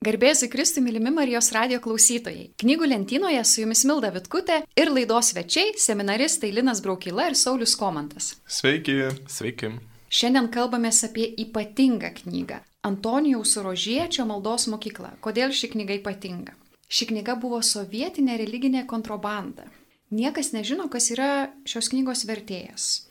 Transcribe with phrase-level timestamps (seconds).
[0.00, 2.46] Garbėsiu Kristui, mylimi Marijos radio klausytojai.
[2.62, 8.30] Knygų lentynoje su jumis Milda Vitkutė ir laidos svečiai- seminaristai Linas Braukila ir Saulis Komantas.
[8.48, 8.94] Sveiki.
[9.28, 9.68] Sveiki.
[10.08, 12.60] Šiandien kalbamės apie ypatingą knygą-
[12.90, 15.10] Antonijaus Rožiečio maldos mokykla.
[15.20, 16.54] Kodėl ši knyga ypatinga?
[16.88, 19.68] Ši knyga buvo sovietinė religinė kontrabanda.
[20.10, 23.06] Niekas nežino, kas yra šios knygos vertėjas.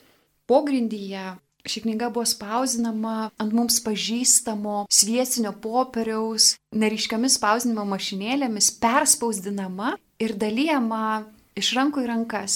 [0.48, 1.38] Pogrindyje
[1.70, 11.28] Ši knyga buvo spausdinama ant mums pažįstamo sviesinio popieriaus, neriškiamis spausdinimo mašinėlėmis, perspausdinama ir dalyjama
[11.62, 12.56] iš rankų į rankas.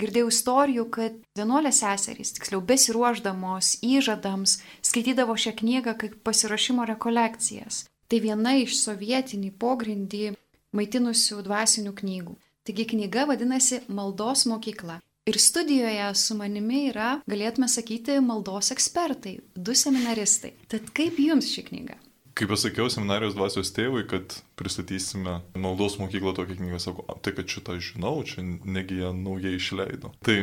[0.00, 7.84] Girdėjau istorijų, kad vienuolės seserys, tiksliau besiruoždamos įžadams, skaitydavo šią knygą kaip pasirašymo rekolekcijas.
[8.08, 10.30] Tai viena iš sovietinį pogrindį
[10.76, 12.36] maitinusių dvasinių knygų.
[12.64, 15.02] Taigi knyga vadinasi Maldos mokykla.
[15.26, 20.52] Ir studijoje su manimi yra, galėtume sakyti, maldos ekspertai, du seminaristai.
[20.70, 21.96] Tad kaip jums ši knyga?
[22.38, 27.74] Kaip pasakiau seminarijos dvasios tėvui, kad pristatysime maldos mokyklą tokią knygą, sako, tai kad šitą
[27.82, 30.14] žinau, čia negi ją naujai išleido.
[30.22, 30.38] Tai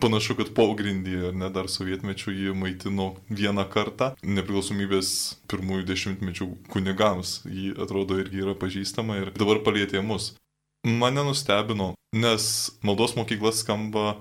[0.00, 4.12] Panašu, kad pogrindyje, ar ne, dar sovietmečių jį maitino vieną kartą.
[4.22, 5.10] Nepriklausomybės
[5.50, 10.36] pirmųjų dešimtmečių kunigams jį atrodo irgi yra pažįstama ir dabar palėtė mus.
[10.86, 14.16] Mane nustebino, nes maldos mokykla skamba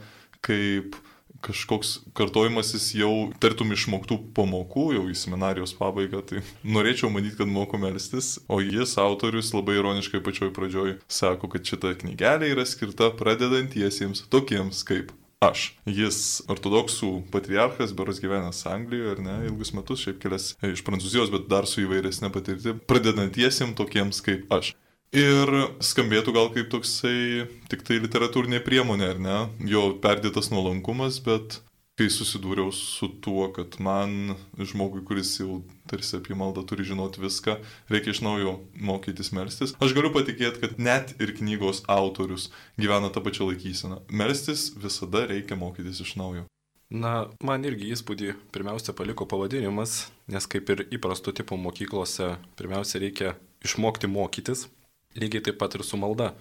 [0.46, 0.96] kaip
[1.42, 7.80] kažkoks kartojimasis jau tartum išmoktų pamokų, jau į seminarijos pabaigą, tai norėčiau manyti, kad moku
[7.80, 14.26] melstis, o jis, autorius, labai ironiškai pačioj pradžioj sako, kad šita knygelė yra skirta pradedantiesiems,
[14.34, 15.70] tokiems kaip aš.
[15.88, 16.20] Jis
[16.52, 21.70] ortodoksų patriarchas, beros gyvenęs Anglijoje, ar ne, ilgus metus, šiaip kelias iš Prancūzijos, bet dar
[21.72, 24.76] su įvairesnė patirti, pradedantiesiems tokiems kaip aš.
[25.16, 25.50] Ir
[25.82, 29.40] skambėtų gal kaip toksai tik tai literatūrinė priemonė, ar ne?
[29.66, 31.58] Jo perdėtas nuolankumas, bet
[32.00, 37.58] kai susidūriau su tuo, kad man, žmogui, kuris jau tarsi apie maldą turi žinoti viską,
[37.92, 42.48] reikia iš naujo mokytis melstis, aš galiu patikėti, kad net ir knygos autorius
[42.80, 44.00] gyvena tą pačią laikyseną.
[44.14, 46.46] Melstis visada reikia mokytis iš naujo.
[46.90, 53.36] Na, man irgi įspūdį pirmiausia paliko pavadinimas, nes kaip ir įprasto tipo mokyklose, pirmiausia reikia
[53.66, 54.70] išmokti mokytis,
[55.18, 56.34] Lygiai taip pat ir su malda.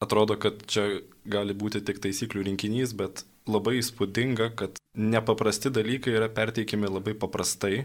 [0.00, 6.30] Atrodo, kad čia gali būti tik taisyklių rinkinys, bet labai įspūdinga, kad nepaprasti dalykai yra
[6.32, 7.84] perteikiami labai paprastai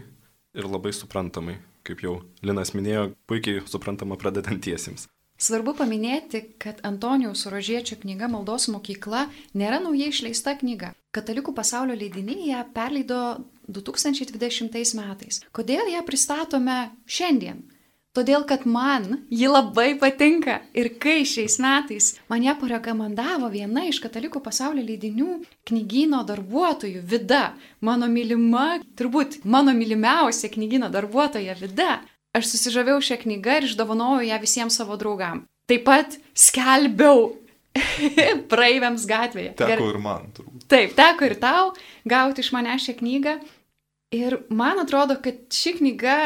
[0.56, 1.58] ir labai suprantamai.
[1.86, 5.06] Kaip jau Linas minėjo, puikiai suprantama pradedantiesiems.
[5.36, 10.94] Svarbu paminėti, kad Antonijaus Rožiečio knyga Maldos mokykla nėra naujai išleista knyga.
[11.12, 13.20] Katalikų pasaulio leidiniai ją perleido
[13.68, 15.42] 2020 metais.
[15.52, 17.66] Kodėl ją pristatome šiandien?
[18.16, 20.62] Todėl, kad man ji labai patinka.
[20.72, 27.50] Ir kai šiais metais man ją parekomendavo viena iš katalikų pasaulio leidinių knygyno darbuotojų, Vida,
[27.84, 31.98] mano mylima, turbūt mano mylimiausia knygyno darbuotoja Vida,
[32.32, 35.44] aš susižavėjau šią knygą ir išdovanojau ją visiems savo draugam.
[35.68, 37.34] Taip pat skelbiau
[38.50, 39.52] praeiviams gatvėje.
[39.60, 40.64] Teko ir man, turbūt.
[40.72, 41.76] Taip, teko ir tau
[42.08, 43.36] gauti iš mane šią knygą.
[44.16, 46.16] Ir man atrodo, kad ši knyga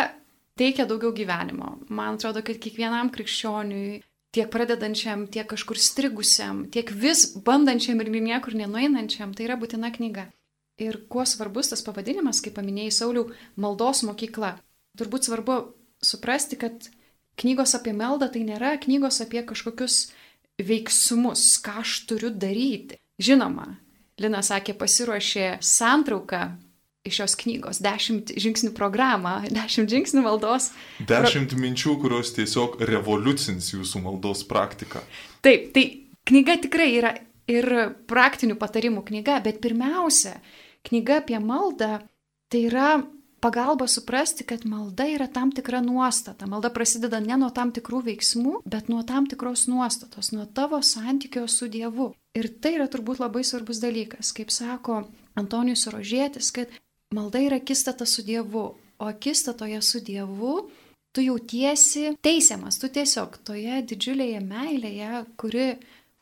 [0.60, 1.78] teikia daugiau gyvenimo.
[1.88, 4.00] Man atrodo, kad kiekvienam krikščioniui,
[4.34, 10.28] tiek pradedančiam, tiek kažkur strigusiam, tiek vis bandančiam ir niekur nenueinančiam, tai yra būtina knyga.
[10.80, 13.26] Ir kuo svarbus tas pavadinimas, kaip paminėjai Sauliau,
[13.60, 14.54] maldos mokykla.
[14.96, 15.58] Turbūt svarbu
[16.04, 16.88] suprasti, kad
[17.40, 20.06] knygos apie meldą tai nėra knygos apie kažkokius
[20.60, 23.00] veiksmus, ką aš turiu daryti.
[23.20, 23.66] Žinoma,
[24.20, 26.42] Lina sakė, pasiruošė santrauką
[27.04, 30.70] iš šios knygos, dešimt žingsnių programą, dešimt žingsnių maldos.
[31.08, 35.02] Dešimt minčių, kurios tiesiog revoliucins jūsų maldos praktiką.
[35.44, 35.86] Taip, tai
[36.28, 37.14] knyga tikrai yra
[37.50, 37.70] ir
[38.10, 40.36] praktinių patarimų knyga, bet pirmiausia,
[40.86, 41.98] knyga apie maldą
[42.50, 43.00] tai yra
[43.40, 46.46] pagalba suprasti, kad malda yra tam tikra nuostata.
[46.46, 51.46] Malda prasideda ne nuo tam tikrų veiksmų, bet nuo tam tikros nuostatos, nuo tavo santykio
[51.48, 52.12] su Dievu.
[52.36, 55.06] Ir tai yra turbūt labai svarbus dalykas, kaip sako
[55.40, 56.70] Antonijus Rožėtis, kad
[57.14, 60.70] Malda yra akistata su Dievu, o akistatoje su Dievu
[61.12, 65.72] tu jautiesi teisiamas, tu tiesiog toje didžiulėje meilėje, kuri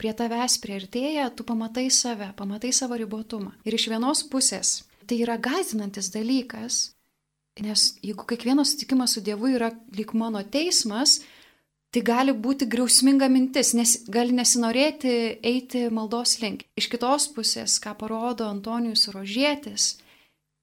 [0.00, 3.52] prie tavęs prieartėja, tu pamatai save, pamatai savo ribotumą.
[3.68, 6.80] Ir iš vienos pusės tai yra gazinantis dalykas,
[7.60, 11.18] nes jeigu kiekvienas sutikimas su Dievu yra lyg mano teismas,
[11.92, 15.14] tai gali būti griausminga mintis, nes gali nesinorėti
[15.44, 16.64] eiti maldos link.
[16.80, 19.98] Iš kitos pusės, ką parodo Antonijus Rožėtis,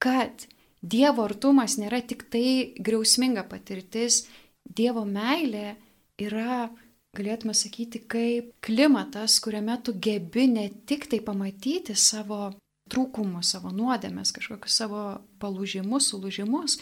[0.02, 0.48] kad
[0.86, 4.26] Dievo artumas nėra tik tai griausminga patirtis,
[4.66, 5.76] Dievo meilė
[6.22, 6.68] yra,
[7.16, 12.52] galėtume sakyti, kaip klimatas, kuriame tu gebi ne tik tai pamatyti savo
[12.92, 15.02] trūkumus, savo nuodėmės, kažkokius savo
[15.42, 16.78] palūžimus, sulūžimus,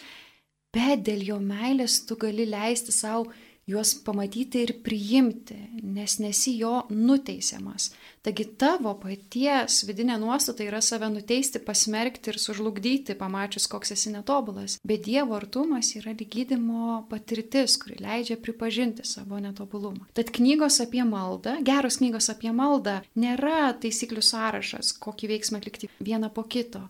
[0.74, 3.30] bet dėl jo meilės tu gali leisti savo
[3.66, 7.90] juos pamatyti ir priimti, nes nesi jo nuteisiamas.
[8.24, 14.78] Taigi tavo paties vidinė nuostata yra save nuteisti, pasmerkti ir sužlugdyti, pamačius, koks esi netobulas.
[14.84, 20.08] Bet Dievo artumas yra lygydimo patirtis, kuri leidžia pripažinti savo netobulumą.
[20.16, 26.32] Tad knygos apie maldą, geros knygos apie maldą, nėra taisyklių sąrašas, kokį veiksmą atlikti vieną
[26.32, 26.84] po kito.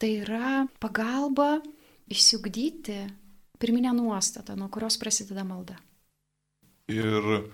[0.00, 1.58] Tai yra pagalba
[2.12, 3.04] išsiugdyti
[3.58, 5.78] pirminę nuostatą, nuo kurios prasideda malda.
[6.92, 7.46] Ir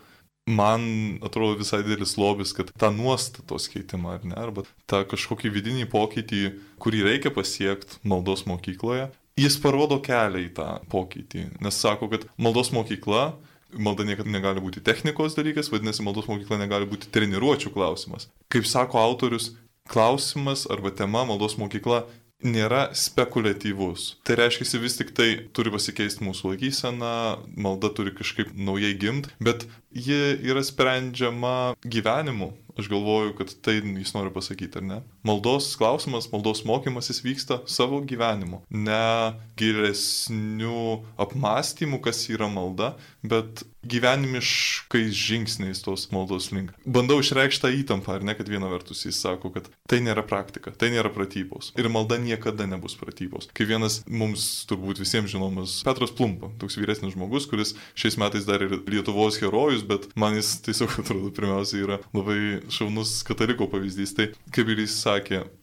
[0.51, 0.83] man
[1.23, 6.43] atrodo visai didelis lobis, kad tą nuostatos keitimą, ar ne, arba tą kažkokį vidinį pokytį,
[6.83, 11.47] kurį reikia pasiekti maldos mokykloje, jis parodo kelią į tą pokytį.
[11.63, 13.31] Nes sako, kad maldos mokykla,
[13.79, 18.27] malda niekada negali būti technikos dalykas, vadinasi, maldos mokykla negali būti treniruočių klausimas.
[18.51, 19.53] Kaip sako autorius,
[19.91, 22.05] klausimas arba tema maldos mokykla
[22.47, 24.07] nėra spekuliatyvus.
[24.27, 27.13] Tai reiškia, vis tik tai turi pasikeisti mūsų laikysena,
[27.57, 32.53] malda turi kažkaip naujai gimti, bet ji yra sprendžiama gyvenimu.
[32.81, 34.99] Aš galvoju, kad tai jis nori pasakyti, ar ne?
[35.27, 38.63] Maldos klausimas, maldos mokymasis vyksta savo gyvenimu.
[38.73, 46.73] Ne gilesnių apmąstymų, kas yra malda, bet gyvenimiškais žingsniais tos maldos link.
[46.85, 50.73] Bandau išreikšti tą įtampą, ar ne, kad viena vertus jis sako, kad tai nėra praktika,
[50.77, 51.73] tai nėra pratybos.
[51.81, 53.49] Ir malda niekada nebus pratybos.
[53.57, 58.65] Kai vienas mums turbūt visiems žinomas Petras Plumpa, toks vyresnis žmogus, kuris šiais metais dar
[58.65, 64.17] ir Lietuvos herojus, bet man jis tiesiog atrodo pirmiausia yra labai šaunus kataliko pavyzdys.
[64.17, 65.10] Tai kaip ir jis sakė,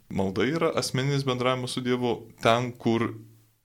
[0.10, 2.14] malda yra asmeninis bendravimas su Dievu
[2.44, 3.12] ten, kur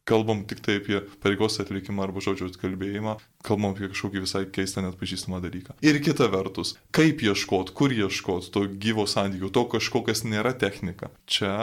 [0.05, 4.99] kalbam tik tai apie pareigos atlikimą arba žodžio atkalbėjimą, kalbam apie kažkokį visai keistą net
[4.99, 5.76] pažįstamą dalyką.
[5.87, 11.12] Ir kita vertus, kaip ieškot, kur ieškot to gyvo santykių, to kažko, kas nėra technika.
[11.31, 11.55] Čia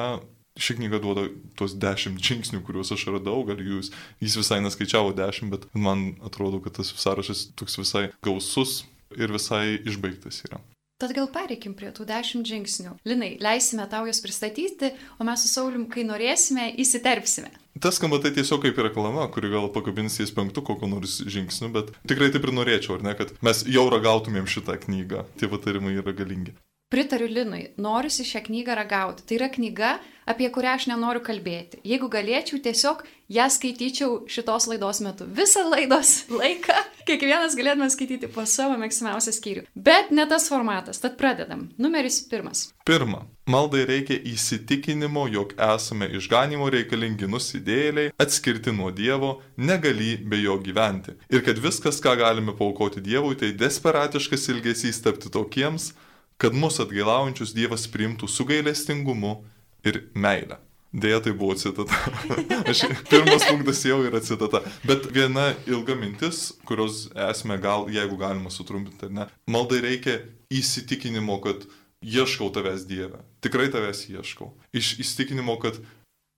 [0.60, 1.27] ši knyga duoda
[1.60, 3.92] tuos dešimt žingsnių, kuriuos aš radau, gal jūs,
[4.24, 8.83] jis visai neskaičiavo dešimt, bet man atrodo, kad tas sąrašas toks visai gausus
[9.19, 10.63] ir visai išbaigtas yra.
[11.00, 12.98] Tad gal pereikim prie tų dešimt žingsnių.
[13.07, 17.54] Linai, leisime tau juos pristatyti, o mes su Saulim, kai norėsime, įsiterpsime.
[17.80, 21.94] Tas skamba tai tiesiog kaip reklama, kuri gal pakabins ties penktų kokio nors žingsnių, bet
[22.04, 25.24] tikrai taip ir norėčiau, ar ne, kad mes jau ragautumėm šitą knygą.
[25.40, 26.57] Tie patarimai yra galingi.
[26.89, 29.21] Pritariu Linui, norisi šią knygą ragauti.
[29.30, 29.91] Tai yra knyga,
[30.25, 31.77] apie kurią aš nenoriu kalbėti.
[31.86, 35.27] Jeigu galėčiau, tiesiog ją skaityčiau šitos laidos metu.
[35.38, 39.65] Visą laidos laiką kiekvienas galėtume skaityti po savo mėgstamiausią skyrių.
[39.77, 41.68] Bet ne tas formatas, tad pradedam.
[41.77, 42.71] Numeris pirmas.
[42.89, 43.21] Pirma.
[43.50, 51.19] Maldai reikia įsitikinimo, jog esame išganimo reikalingi nusidėliai, atskirti nuo Dievo, negali be jo gyventi.
[51.30, 55.92] Ir kad viskas, ką galime paukoti Dievui, tai desperatiškas ilgesys tapti tokiems,
[56.39, 59.41] kad mus atgailaujančius Dievas priimtų su gailestingumu
[59.83, 60.59] ir meilę.
[60.89, 61.94] Deja, tai buvo citata.
[62.71, 64.63] Aš, pirmas punktas jau yra citata.
[64.88, 69.27] Bet viena ilga mintis, kurios esmė gal, jeigu galima sutrumpinti, ar ne.
[69.51, 70.15] Maldai reikia
[70.50, 71.68] įsitikinimo, kad
[72.01, 73.21] ieškau tavęs Dieve.
[73.45, 74.50] Tikrai tavęs ieškau.
[74.74, 75.77] Iš įsitikinimo, kad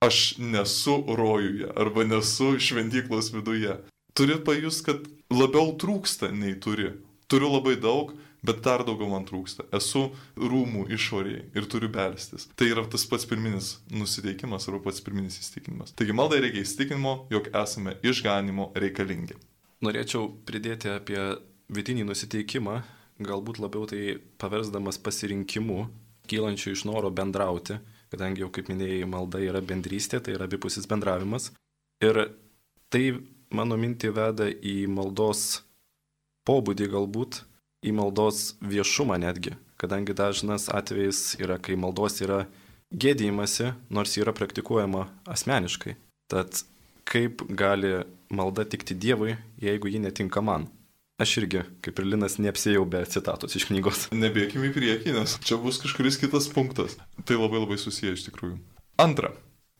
[0.03, 3.77] aš nesu rojuje arba nesu šventyklos viduje.
[4.17, 6.91] Turi pajus, kad labiau trūksta nei turi.
[7.31, 8.11] Turiu labai daug,
[8.45, 9.67] bet dar daugiau man trūksta.
[9.77, 10.07] Esu
[10.39, 12.47] rūmų išoriai ir turiu belstis.
[12.57, 15.93] Tai yra tas pats pirminis nusiteikimas arba pats pirminis įstikinimas.
[15.97, 19.37] Taigi maldai reikia įstikinimo, jog esame išganimo reikalingi.
[19.85, 21.19] Norėčiau pridėti apie
[21.71, 22.81] vidinį nusiteikimą,
[23.21, 25.85] galbūt labiau tai paversdamas pasirinkimu,
[26.29, 27.79] kylančiu iš noro bendrauti,
[28.11, 31.51] kadangi jau kaip minėjai, malda yra bendrystė, tai yra abipusis bendravimas.
[32.03, 32.25] Ir
[32.91, 33.03] tai
[33.53, 35.61] mano mintį veda į maldos
[36.47, 37.41] pobūdį galbūt,
[37.81, 42.45] į maldos viešumą netgi, kadangi dažnas atvejis yra, kai maldos yra
[42.91, 45.95] gėdėjimasi, nors yra praktikuojama asmeniškai.
[46.31, 46.63] Tad
[47.09, 50.69] kaip gali malda tikti Dievui, jeigu ji netinka man?
[51.21, 54.07] Aš irgi, kaip ir Linas, neapsėjau be citatos iš knygos.
[54.15, 56.95] Nebėgime į priekį, nes čia bus kažkuris kitas punktas.
[57.27, 58.57] Tai labai labai susiję iš tikrųjų.
[59.01, 59.35] Antra.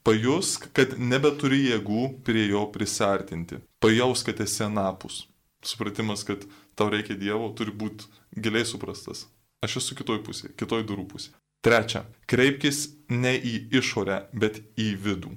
[0.06, 3.60] Pajusk, kad nebeturi jėgų prie jo prisartinti.
[3.82, 5.24] Pajaus, kad esi anapus.
[5.66, 9.28] Supratimas, kad tau reikia Dievo, turi būti giliai suprastas.
[9.62, 11.36] Aš esu kitoj pusėje, kitoj durų pusėje.
[11.62, 15.36] Trečia, kreipkis ne į išorę, bet į vidų.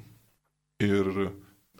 [0.84, 1.10] Ir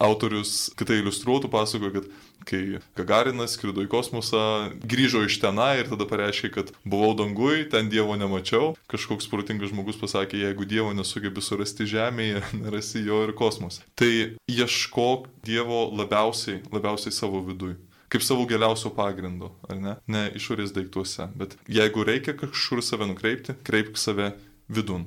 [0.02, 2.08] autorius kitai iliustruotų pasakoja, kad
[2.48, 4.42] kai Gagarinas skrido į kosmosą,
[4.84, 8.74] grįžo iš tenai ir tada pareiškė, kad buvau dangui, ten Dievo nemačiau.
[8.90, 13.84] Kažkoks protingas žmogus pasakė, jeigu Dievo nesugebi surasti Žemėje, nerasi jo ir kosmose.
[13.96, 14.12] Tai
[14.50, 17.78] ieškok Dievo labiausiai, labiausiai savo vidui
[18.12, 19.94] kaip savo geriausio pagrindo, ar ne?
[20.10, 21.28] Ne išorės daiktuose.
[21.38, 24.32] Bet jeigu reikia kažkur save nukreipti, kreipk save
[24.68, 25.06] vidun.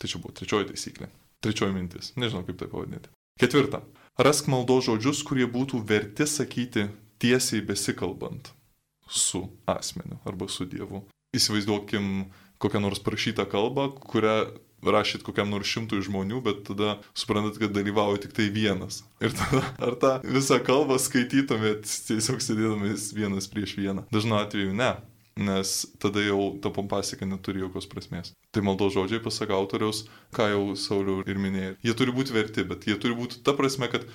[0.00, 1.10] Tai čia buvo trečioji taisyklė.
[1.42, 2.12] Trečioji mintis.
[2.16, 3.12] Nežinau, kaip tai pavadinti.
[3.40, 3.82] Ketvirta.
[4.20, 6.88] Rask maldo žodžius, kurie būtų verti sakyti
[7.22, 8.52] tiesiai besikalbant.
[9.12, 11.02] su asmeniu arba su Dievu.
[11.36, 12.30] Įsivaizduokim
[12.62, 14.36] kokią nors prašytą kalbą, kurią
[14.82, 19.02] rašyt kokiam nors šimtui žmonių, bet tada suprantat, kad dalyvauja tik tai vienas.
[19.22, 24.06] Ir tada ar tą visą kalbą skaitytumėt tiesiog sėdėdamis vienas prieš vieną?
[24.14, 24.92] Dažnu atveju ne,
[25.38, 28.34] nes tada jau ta pompasika neturi jokios prasmės.
[28.52, 30.04] Tai maldo žodžiai, pasak autoriaus,
[30.36, 31.76] ką jau Sauliau ir minėjai.
[31.86, 34.06] Jie turi būti verti, bet jie turi būti ta prasme, kad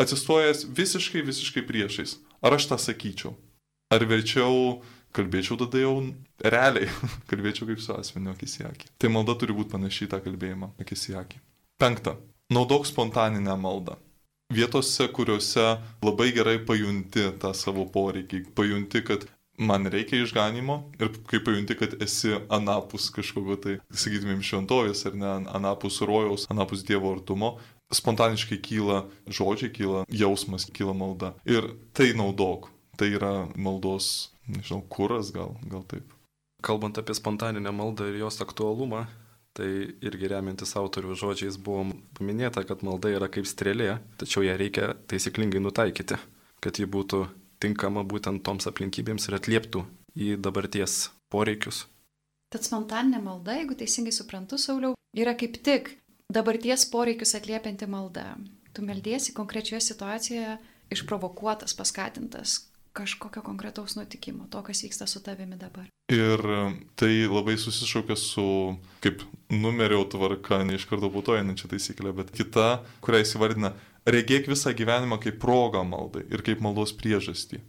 [0.00, 2.18] atsistojęs visiškai, visiškai priešais.
[2.44, 3.34] Ar aš tą sakyčiau?
[3.90, 4.80] Ar verčiau
[5.16, 5.94] kalbėčiau tada jau
[6.44, 6.90] realiai,
[7.30, 8.92] kalbėčiau kaip su asmeniu akis į akį.
[9.00, 11.42] Tai malda turi būti panašiai tą kalbėjimą akis į akį.
[11.80, 12.16] Penkta.
[12.50, 13.96] Naudok spontaninę maldą.
[14.50, 19.28] Vietose, kuriuose labai gerai pajunti tą savo poreikį, pajunti, kad
[19.60, 25.34] man reikia išganimo ir kai pajunti, kad esi anapus kažkokio tai, sakytumėm, šventovės ar ne,
[25.54, 27.54] anapus rojaus, anapus Dievo artumo,
[27.94, 31.34] spontaniškai kyla žodžiai, kyla jausmas, kyla malda.
[31.46, 32.70] Ir tai naudok.
[33.00, 36.04] Tai yra maldos nežinau, kuras gal, gal taip.
[36.60, 39.06] Kalbant apie spontaninę maldą ir jos aktualumą,
[39.56, 39.70] tai
[40.04, 41.86] irgi remiantis autorių žodžiais buvo
[42.18, 46.18] paminėta, kad malda yra kaip strėlė, tačiau ją reikia taisyklingai nutaikyti,
[46.60, 47.24] kad ji būtų
[47.60, 49.84] tinkama būtent toms aplinkybėms ir atlieptų
[50.20, 51.86] į dabarties poreikius.
[52.52, 55.94] Tad spontaninė malda, jeigu teisingai suprantu, Sauliau, yra kaip tik
[56.32, 58.34] dabarties poreikius atliepianti malda.
[58.74, 60.58] Tu meldiesi konkrečioje situacijoje
[60.94, 65.86] išprovokuotas, paskatintas, kažkokio konkretaus nutikimo, to, kas vyksta su tavimi dabar.
[66.10, 66.42] Ir
[66.98, 73.22] tai labai susišaukia su, kaip numerio tvarka, ne iš karto putojančia taisyklė, bet kita, kurią
[73.24, 73.74] įsivardina,
[74.10, 77.62] regėk visą gyvenimą kaip progą maldai ir kaip maldos priežastį.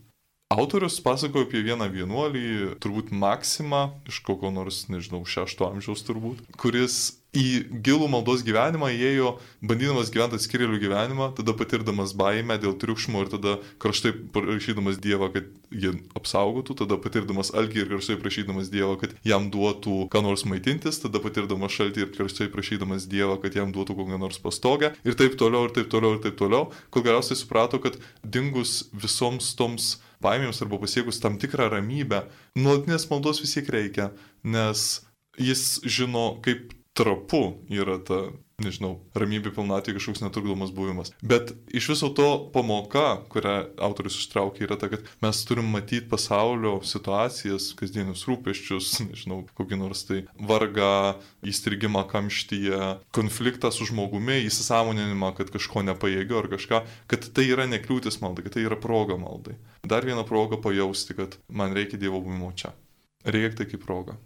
[0.52, 2.48] Autorius pasakojo apie vieną vienuolį,
[2.84, 9.30] turbūt Maksimą, iš kokio nors, nežinau, šešto amžiaus turbūt, kuris į gilų maldos gyvenimą įėjo,
[9.64, 15.48] bandydamas gyventi atskirėlių gyvenimą, tada patirdamas baimę dėl triukšmo ir tada kraštai prašydamas Dievą, kad
[15.72, 21.00] jį apsaugotų, tada patirdamas alkį ir kraštai prašydamas Dievą, kad jam duotų ką nors maitintis,
[21.04, 25.40] tada patirdamas šaltį ir kraštai prašydamas Dievą, kad jam duotų kokią nors pastogę ir taip
[25.40, 27.96] toliau, ir taip toliau, ir taip toliau, kol galiausiai suprato, kad
[28.28, 32.26] dingus visoms toms baimėms arba pasiekus tam tikrą ramybę,
[32.60, 34.12] nuolatinės maldos vis tiek reikia,
[34.44, 35.00] nes
[35.40, 38.20] jis žino, kaip trapu yra ta,
[38.62, 41.12] nežinau, ramybė pilnatvė kažkoks netrukdomas buvimas.
[41.24, 46.76] Bet iš viso to pamoka, kurią autorius ištraukė, yra ta, kad mes turim matyti pasaulio
[46.86, 50.22] situacijas, kasdienius rūpeščius, nežinau, kokį nors tai
[50.52, 50.92] vargą,
[51.48, 52.82] įstrigimą kamštyje,
[53.16, 58.60] konfliktą su žmogumi, įsisamoninimą, kad kažko nepajėgiu ar kažką, kad tai yra nekliūtis maldai, kad
[58.60, 59.56] tai yra proga maldai.
[59.88, 62.76] Dar viena proga pajausti, kad man reikia Dievo buvimo čia.
[63.26, 64.20] Reikia tai kaip proga.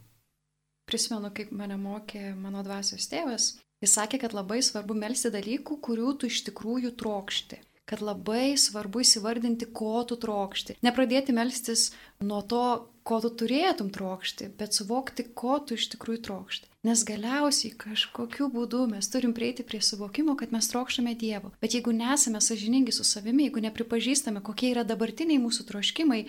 [0.85, 3.55] Prisimenu, kaip mane mokė mano dvasios tėvas.
[3.83, 7.61] Jis sakė, kad labai svarbu melsti dalykų, kurių tu iš tikrųjų trokšti.
[7.85, 10.79] Kad labai svarbu įsivardinti, ko tu trokšti.
[10.85, 12.65] Nepradėti melstis nuo to,
[13.05, 16.71] ko tu turėtum trokšti, bet suvokti, ko tu iš tikrųjų trokšti.
[16.85, 21.53] Nes galiausiai kažkokiu būdu mes turim prieiti prie suvokimo, kad mes trokštame Dievo.
[21.61, 26.25] Bet jeigu nesame sažiningi su savimi, jeigu nepripažįstame, kokie yra dabartiniai mūsų troškimai,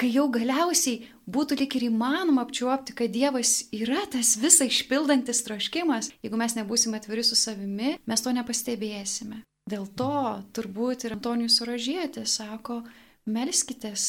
[0.00, 6.10] kai jau galiausiai būtų lik ir įmanoma apčiuopti, kad Dievas yra tas visą išpildantis troškimas,
[6.24, 9.42] jeigu mes nebūsime atviri su savimi, mes to nepastebėsime.
[9.70, 12.80] Dėl to turbūt ir Antonijus Suražėtė sako,
[13.28, 14.02] melskitės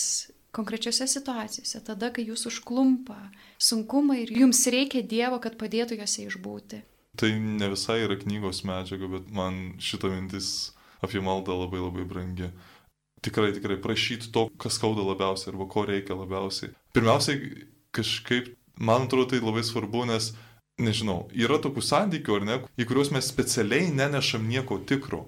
[0.56, 3.18] konkrečiose situacijose, tada, kai jūs užklumpa
[3.62, 6.82] sunkumai ir jums reikia Dievo, kad padėtų juose išbūti.
[7.20, 10.72] Tai ne visai yra knygos medžiaga, bet man šita mintis
[11.04, 12.52] apie maldą labai labai brangi
[13.22, 16.74] tikrai, tikrai prašyti to, kas skauda labiausiai arba ko reikia labiausiai.
[16.96, 20.32] Pirmiausiai, kažkaip, man atrodo, tai labai svarbu, nes,
[20.82, 25.28] nežinau, yra tokių santykių, ar ne, į kuriuos mes specialiai nenešam nieko tikro,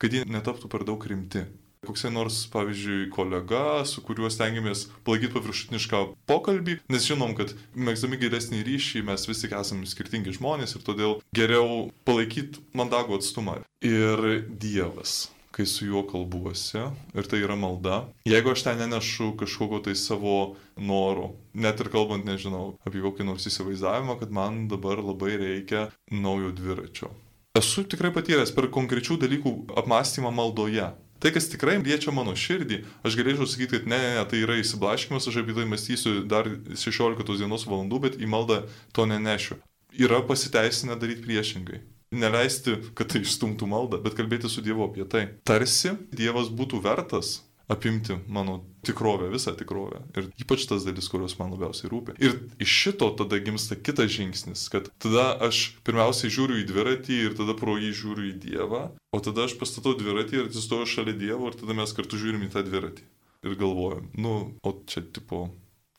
[0.00, 1.46] kad jie netaptų per daug rimti.
[1.88, 8.60] Koksai nors, pavyzdžiui, kolega, su kuriuo stengiamės palaikyti paviršutinišką pokalbį, nes žinom, kad mėgdami geresnį
[8.68, 13.62] ryšį mes vis tik esame skirtingi žmonės ir todėl geriau palaikyti mandagų atstumą.
[13.80, 16.82] Ir Dievas kai su juo kalbuosi
[17.14, 18.04] ir tai yra malda.
[18.28, 23.46] Jeigu aš ten nenešu kažkokio tai savo noro, net ir kalbant, nežinau, apie kokį nors
[23.50, 27.10] įsivaizdavimą, kad man dabar labai reikia naujo dviračio.
[27.58, 30.92] Esu tikrai patyręs per konkrečių dalykų apmąstymą maldoje.
[31.20, 34.56] Tai, kas tikrai liečia mano širdį, aš galėčiau sakyti, kad ne, ne, ne, tai yra
[34.56, 38.62] įsiblaškimas, aš apie tai mąstysiu dar 16 dienos valandų, bet į maldą
[38.96, 39.58] to nenešiu.
[40.00, 41.82] Yra pasiteisinę daryti priešingai
[42.14, 45.28] neleisti, kad tai išstumtų maldą, bet kalbėti su Dievu apie tai.
[45.46, 47.40] Tarsi Dievas būtų vertas
[47.70, 50.00] apimti mano tikrovę, visą tikrovę.
[50.18, 52.16] Ir ypač tas dalis, kurios man labiausiai rūpi.
[52.18, 57.38] Ir iš šito tada gimsta kitas žingsnis, kad tada aš pirmiausiai žiūriu į dviratį ir
[57.38, 58.82] tada pro jį žiūriu į Dievą,
[59.14, 62.52] o tada aš pastatau dviratį ir atsistoju šalia Dievo ir tada mes kartu žiūrim į
[62.56, 63.06] tą dviratį.
[63.46, 64.34] Ir galvojam, nu,
[64.66, 65.46] o čia tipo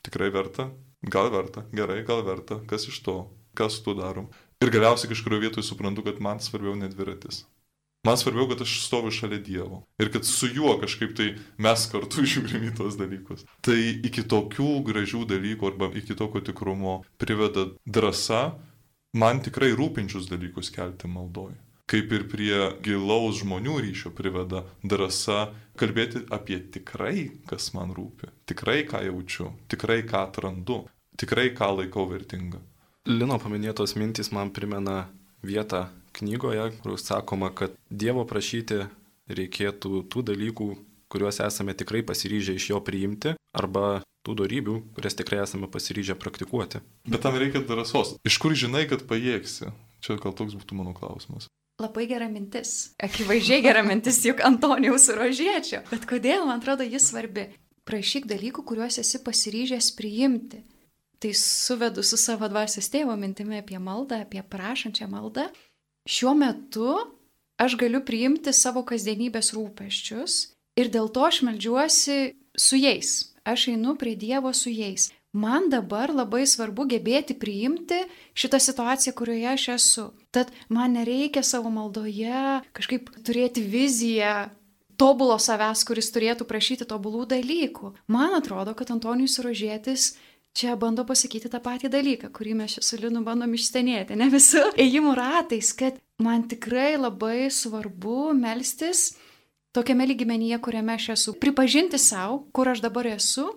[0.02, 0.66] Tikrai verta?
[1.02, 3.14] Gal verta, gerai, gal verta, kas iš to,
[3.54, 4.26] kas su tuo darom.
[4.62, 7.42] Ir galiausiai kažkurioje vietoje suprantu, kad man svarbiau ne dviratis.
[8.06, 9.84] Man svarbiau, kad aš stoviu šalia Dievo.
[9.98, 11.28] Ir kad su juo kažkaip tai
[11.62, 13.44] mes kartu žiūrim į tos dalykus.
[13.62, 18.42] Tai iki tokių gražių dalykų arba iki tokio tikrumo priveda drąsa
[19.14, 21.54] man tikrai rūpinčius dalykus kelti maldoj.
[21.90, 28.82] Kaip ir prie gilaus žmonių ryšio priveda drąsa kalbėti apie tikrai, kas man rūpi, tikrai
[28.88, 30.84] ką jaučiu, tikrai ką atrandu,
[31.20, 32.62] tikrai ką laikau vertinga.
[33.02, 35.08] Lino paminėtos mintys man primena
[35.42, 38.84] vietą knygoje, kur sakoma, kad Dievo prašyti
[39.26, 40.68] reikėtų tų dalykų,
[41.10, 46.78] kuriuos esame tikrai pasiryžę iš jo priimti, arba tų darybių, kurias tikrai esame pasiryžę praktikuoti.
[47.08, 48.20] Bet tam reikia drąsos.
[48.22, 49.72] Iš kur žinai, kad pajėgsi?
[50.02, 51.50] Čia gal toks būtų mano klausimas.
[51.82, 52.92] Labai gera mintis.
[53.02, 55.82] Akivaizdžiai gera mintis juk Antonijaus rožiečio.
[55.90, 57.48] Bet kodėl, man atrodo, jis svarbi?
[57.82, 60.62] Prašyk dalykų, kuriuos esi pasiryžęs priimti
[61.22, 65.46] tai suvedu su savo dvasios tėvo mintimi apie maldą, apie prašančią maldą.
[66.10, 66.96] Šiuo metu
[67.62, 70.38] aš galiu priimti savo kasdienybės rūpeščius
[70.82, 72.18] ir dėl to aš melžiuosi
[72.58, 73.32] su jais.
[73.46, 75.10] Aš einu prie Dievo su jais.
[75.32, 78.02] Man dabar labai svarbu gebėti priimti
[78.36, 80.04] šitą situaciją, kurioje aš esu.
[80.30, 84.50] Tad man nereikia savo maldoje kažkaip turėti viziją
[85.00, 87.94] tobulo savęs, kuris turėtų prašyti tobulų dalykų.
[88.12, 90.12] Man atrodo, kad Antonijus Rožėtis
[90.56, 95.14] čia bando pasakyti tą patį dalyką, kurį mes su Linu bandom išstenėti, ne visų ėjimų
[95.18, 99.12] ratais, kad man tikrai labai svarbu melstis
[99.72, 103.48] tokiame lygmenyje, kuriame aš esu, pripažinti savo, kur aš dabar esu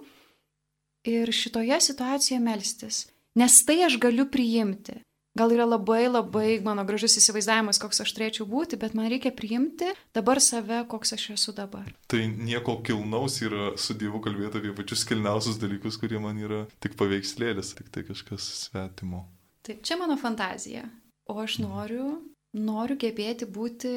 [1.06, 3.02] ir šitoje situacijoje melstis,
[3.38, 5.02] nes tai aš galiu priimti.
[5.36, 9.89] Gal yra labai labai mano gražus įsivaizdavimas, koks aš turėčiau būti, bet man reikia priimti
[10.15, 11.89] dabar save, koks aš esu dabar.
[12.08, 16.96] Tai nieko kilnaus yra su Dievu kalbėti apie pačius kilniausius dalykus, kurie man yra tik
[16.96, 19.25] paveikslėlis, tik tai kažkas svetimo.
[19.68, 20.86] Taip, čia mano fantazija.
[21.27, 22.14] O aš noriu,
[22.55, 23.92] noriu gebėti būti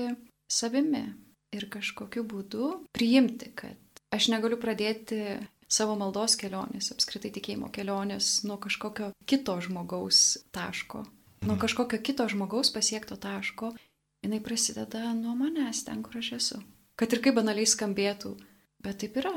[0.50, 1.04] savimi
[1.54, 5.38] ir kažkokiu būdu priimti, kad aš negaliu pradėti
[5.70, 11.04] savo maldos kelionės, apskritai tikėjimo kelionės nuo kažkokio kito žmogaus taško
[11.46, 13.72] nuo kažkokio kito žmogaus pasiekto taško,
[14.22, 16.62] jinai prasideda nuo manęs ten, kur aš esu.
[16.98, 18.34] Kad ir kaip banaliai skambėtų,
[18.82, 19.36] bet taip yra.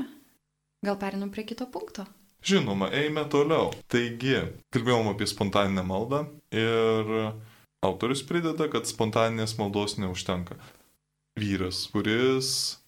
[0.81, 2.07] Gal perinam prie kito punkto?
[2.41, 3.69] Žinoma, eime toliau.
[3.91, 4.39] Taigi,
[4.73, 7.11] kalbėjom apie spontaninę maldą ir
[7.85, 10.57] autorius prideda, kad spontaninės maldos neužtenka.
[11.37, 12.81] Vyras, kuris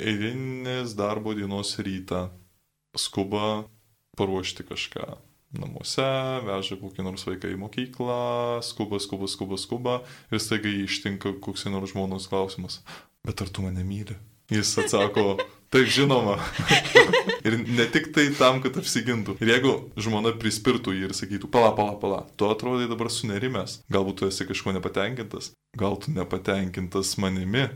[0.00, 2.30] eilinės darbo dienos rytą
[2.96, 3.66] skuba
[4.16, 5.18] paruošti kažką,
[5.60, 6.06] namuose,
[6.46, 8.20] veža kokį nors vaiką į mokyklą,
[8.66, 9.96] skuba, skuba, skuba, skuba
[10.32, 12.80] ir staiga jį ištinka koks nors žmonos klausimas.
[13.24, 14.16] Bet ar tu mane myli?
[14.52, 15.38] Jis atsako,
[15.72, 16.36] taip žinoma.
[17.46, 19.38] ir ne tik tai tam, kad apsigintų.
[19.40, 24.20] Ir jeigu žmona prispirtų jį ir sakytų, pala, pala, pala, tu atrodai dabar sunerimęs, galbūt
[24.20, 27.70] tu esi kažko nepatenkintas, gal tu nepatenkintas manimi,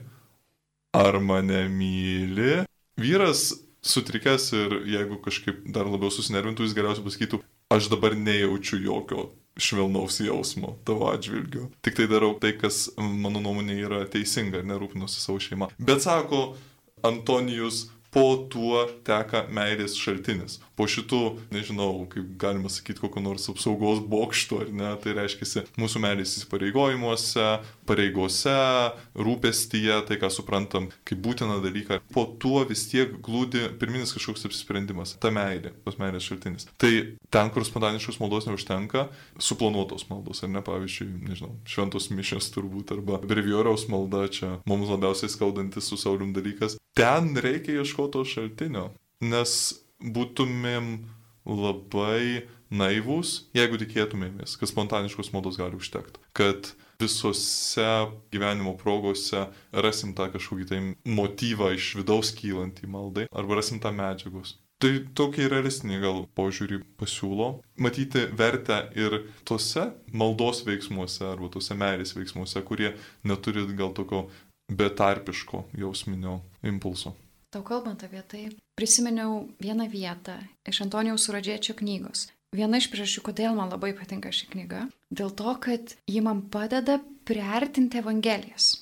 [0.97, 2.67] ar mane myli?
[3.01, 3.51] Vyras
[3.89, 9.29] sutrikęs ir jeigu kažkaip dar labiau susinervintų, jis geriausiai pasakytų, aš dabar nejaučiu jokio
[9.59, 11.69] švelnaus jausmo tavo atžvilgiu.
[11.83, 15.73] Tik tai darau tai, kas mano nuomonė yra teisinga ir nerūpinuosi savo šeimą.
[15.79, 16.55] Bet sako
[17.03, 20.61] Antonijus, po tuo teka meilės šaltinis.
[20.79, 21.21] Po šitų,
[21.53, 27.47] nežinau, kaip galima sakyti, kokio nors apsaugos bokšto, ar ne, tai reiškia mūsų meilės įsipareigojimuose,
[27.89, 28.55] pareigose,
[29.19, 32.01] rūpestyje, tai ką suprantam kaip būtiną dalyką.
[32.15, 36.69] Po tuo vis tiek glūdi pirminis kažkoks apsisprendimas- ta meilė, tos meilės šaltinis.
[36.79, 36.93] Tai
[37.31, 43.19] ten, kur spontaniškos maldos neužtenka, suplanuotos maldos, ar ne, pavyzdžiui, nežinau, šventos mišės turbūt, arba
[43.19, 46.79] brevioriaus malda čia mums labiausiai skaudantis su saulium dalykas.
[46.95, 50.93] Ten reikia ieškoti ieško to šaltinio, nes būtumėm
[51.49, 56.21] labai naivūs, jeigu tikėtumėmės, kad spontaniškos maldos gali užtekti.
[56.37, 57.89] Kad visose
[58.33, 64.57] gyvenimo progose rasim tą kažkokį tai motyvą iš vidaus kylantį maldai, arba rasim tą medžiagos.
[64.79, 67.49] Tai tokį realistinį gal požiūrį pasiūlo.
[67.83, 72.93] Matyti vertę ir tose maldos veiksmuose arba tose meilės veiksmuose, kurie
[73.27, 74.29] neturi gal tokio
[74.71, 77.17] betarpiško jausminio impulso.
[77.49, 78.43] Tau kalbant apie tai,
[78.77, 80.35] prisiminiau vieną vietą
[80.69, 82.27] iš Antonijaus Suradžiečio knygos.
[82.53, 86.99] Viena iš priežasčių, kodėl man labai patinka ši knyga, dėl to, kad ji man padeda
[87.29, 88.75] priartinti Evangelijas.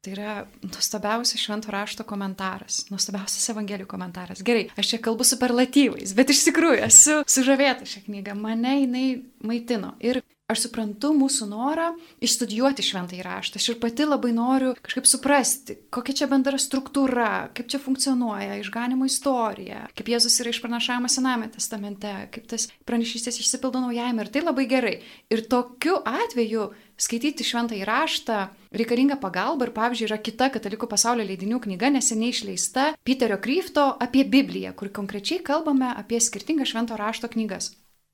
[0.00, 0.34] Tai yra
[0.64, 4.40] nuostabiausias švento rašto komentaras, nuostabiausias Evangelijų komentaras.
[4.48, 9.06] Gerai, aš čia kalbu superlatyvais, bet iš tikrųjų esu sužavėta šią knygą, mane jinai
[9.44, 9.92] maitino.
[10.00, 11.90] Ir aš suprantu mūsų norą
[12.22, 13.60] išstudijuoti šventąjį raštą.
[13.60, 19.08] Aš ir pati labai noriu kažkaip suprasti, kokia čia bendra struktūra, kaip čia funkcionuoja išganimo
[19.08, 24.68] istorija, kaip Jėzus yra išpranašavimas Sename testamente, kaip tas pranašystės išsipildo naujajame ir tai labai
[24.70, 24.94] gerai.
[25.32, 28.40] Ir tokiu atveju skaityti šventąjį raštą
[28.76, 34.26] reikalinga pagalba ir pavyzdžiui yra kita katalikų pasaulio leidinių knyga neseniai išleista Peterio Kryfto apie
[34.28, 37.72] Bibliją, kur konkrečiai kalbame apie skirtingas švento rašto knygas.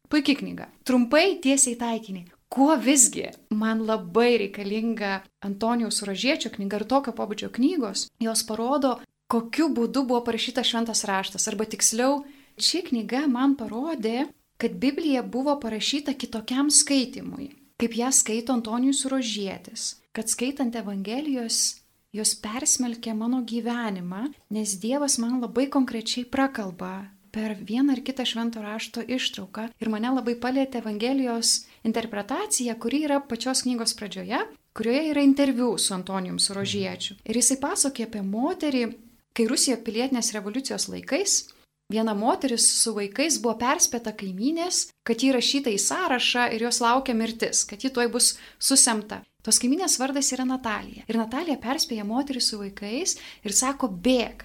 [0.09, 0.69] Puikiai knyga.
[0.85, 2.31] Trumpai, tiesiai taikiniai.
[2.49, 8.93] Kuo visgi man labai reikalinga Antonijaus Rožiečio knyga ir tokio pobūdžio knygos, jos parodo,
[9.27, 11.49] kokiu būdu buvo parašytas šventas raštas.
[11.51, 12.23] Arba tiksliau,
[12.55, 14.29] ši knyga man parodė,
[14.63, 17.51] kad Biblija buvo parašyta kitokiam skaitimui,
[17.83, 21.81] kaip ją skaito Antonijus Rožietis, kad skaitant Evangelijos
[22.17, 28.63] jos persmelkė mano gyvenimą, nes Dievas man labai konkrečiai prakalba per vieną ar kitą švento
[28.65, 34.39] rašto ištrauką ir mane labai palėtė Evangelijos interpretacija, kuri yra pačios knygos pradžioje,
[34.77, 37.19] kurioje yra interviu su Antonijum Surožiečiu.
[37.29, 38.87] Ir jisai pasakė apie moterį,
[39.37, 41.43] kai Rusija pilietinės revoliucijos laikais
[41.93, 47.15] Viena moteris su vaikais buvo perspėta kaiminės, kad ji rašyta į sąrašą ir jos laukia
[47.15, 49.21] mirtis, kad ji tuoj bus susemta.
[49.47, 51.05] Tos kaiminės vardas yra Natalija.
[51.07, 53.15] Ir Natalija perspėja moterį su vaikais
[53.47, 54.43] ir sako, bėg.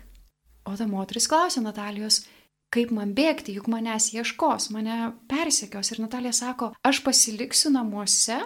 [0.69, 2.21] O ta moteris klausia Natalijos,
[2.71, 5.91] kaip man bėgti, juk manęs ieškos, mane persekios.
[5.91, 8.39] Ir Natalija sako, aš pasiliksiu namuose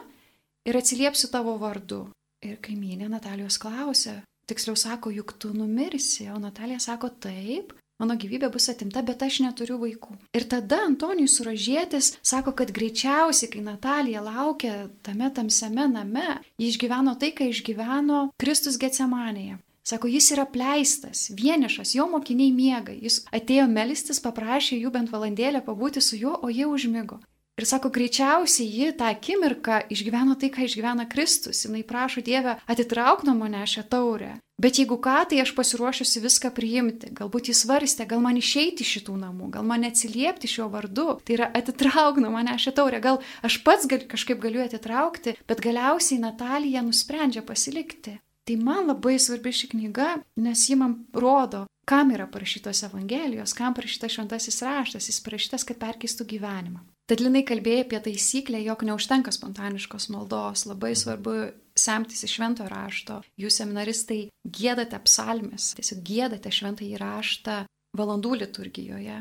[0.65, 2.07] ir atsiliepsiu tavo vardu.
[2.45, 8.51] Ir kaimynė Natalijos klausia, tiksliau sako, juk tu numirsi, o Natalija sako, taip, mano gyvybė
[8.53, 10.17] bus atimta, bet aš neturiu vaikų.
[10.38, 16.27] Ir tada Antonijus Suražėtis sako, kad greičiausiai, kai Natalija laukia tame tamsiame name,
[16.61, 19.61] ji išgyveno tai, ką išgyveno Kristus Getsemanėje.
[19.85, 22.93] Sako, jis yra pleistas, vienišas, jo mokiniai miega.
[23.05, 27.19] Jis atėjo melistis, paprašė jų bent valandėlę pabūti su juo, o jie užmigo.
[27.55, 31.61] Ir sako, greičiausiai ji tą akimirką išgyveno tai, ką išgyvena Kristus.
[31.63, 34.33] Jis prašo Dievę, atitrauk nuo mane šią taurę.
[34.59, 37.13] Bet jeigu ką, tai aš pasiruošusi viską priimti.
[37.13, 41.07] Galbūt jis svarstė, gal man išeiti iš šitų namų, gal man neatsiliepti šiuo vardu.
[41.21, 42.99] Tai yra atitrauk nuo mane šią taurę.
[43.05, 48.17] Gal aš pats gal, kažkaip galiu atitraukti, bet galiausiai Natalija nusprendžia pasilikti.
[48.45, 53.73] Tai man labai svarbi ši knyga, nes ji man rodo, kam yra parašytos Evangelijos, kam
[53.73, 56.84] parašytas šventasis raštas, jis parašytas, kad perkeistų gyvenimą.
[57.10, 61.36] Tad Linai kalbėjo apie taisyklę, jog neužtenka spontaniškos maldos, labai svarbu
[61.77, 63.19] semtis iš švento rašto.
[63.38, 67.60] Jūs seminaristai gėdate psalmes, tiesiog gėdate šventąjį raštą
[67.97, 69.19] valandų liturgijoje.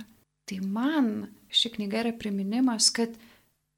[0.48, 1.10] Tai man
[1.52, 3.12] ši knyga yra priminimas, kad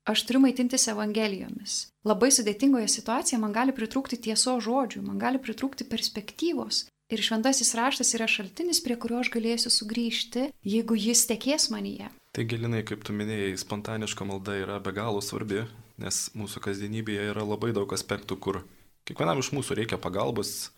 [0.07, 1.79] aš turiu maitintis Evangelijomis.
[2.07, 6.87] Labai sudėtingoje situacijoje man gali pritrūkti tieso žodžių, man gali pritrūkti perspektyvos.
[7.11, 12.09] Ir šventasis raštas yra šaltinis, prie kurio aš galėsiu sugrįžti, jeigu jis tekės manyje.
[12.35, 15.63] Taigi, Linai, kaip tu minėjai, spontaniška malda yra be galo svarbi,
[16.03, 18.59] nes mūsų kasdienybėje yra labai daug aspektų, kur
[19.07, 20.73] kiekvienam iš mūsų reikia pagalbos,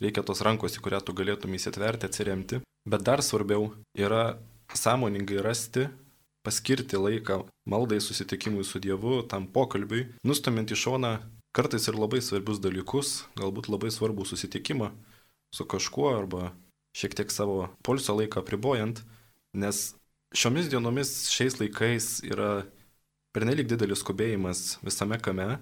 [0.00, 2.62] reikia tos rankos, į kurią tu galėtum įsitverti, atsiremti.
[2.88, 4.38] Bet dar svarbiau yra
[4.72, 5.86] sąmoningai rasti
[6.44, 11.14] paskirti laiką maldai susitikimui su Dievu, tam pokalbiui, nustumint į šoną
[11.56, 14.90] kartais ir labai svarbius dalykus, galbūt labai svarbų susitikimą
[15.54, 16.52] su kažkuo arba
[16.94, 19.02] šiek tiek savo polsio laiką apribojant,
[19.54, 19.94] nes
[20.34, 22.66] šiomis dienomis šiais laikais yra
[23.34, 25.58] pernelik didelis skubėjimas visame kame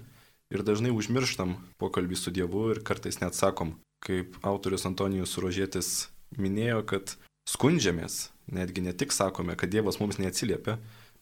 [0.53, 6.81] ir dažnai užmirštam pokalbį su Dievu ir kartais net sakom, kaip autorius Antonijus Rožėtis minėjo,
[6.89, 7.15] kad
[7.49, 10.77] skundžiamės, netgi ne tik sakome, kad Dievas mums neatsiliepia,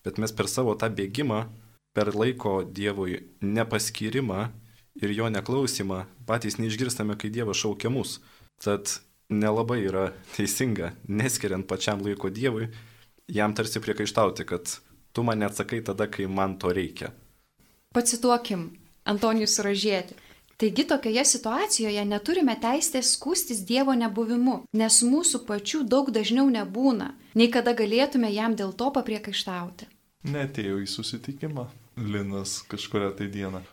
[0.06, 1.46] bet mes per savo tą bėgimą,
[1.96, 4.50] per laiko Dievui nepaskyrimą
[5.02, 8.20] ir jo neklausimą patys neišgirstame, kai Dievas šaukia mus.
[8.62, 9.00] Tad
[9.32, 12.70] nelabai yra teisinga, neskiriant pačiam laiko Dievui,
[13.32, 14.78] jam tarsi priekaištauti, kad
[15.12, 17.12] tu man neatsakai tada, kai man to reikia.
[17.96, 18.70] Pacituokim
[19.06, 20.16] Antonijus Ražėti.
[20.62, 27.48] Taigi tokioje situacijoje neturime teisės skūstis Dievo nebuvimu, nes mūsų pačių daug dažniau nebūna, nei
[27.50, 29.90] kada galėtume jam dėl to papriekaištauti.
[30.30, 31.66] Netėjau į susitikimą
[31.98, 33.64] Linas kažkuria tai dieną.